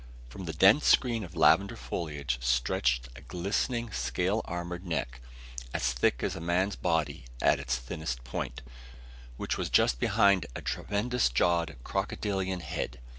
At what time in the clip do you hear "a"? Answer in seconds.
3.15-3.21, 6.35-6.41, 10.55-10.61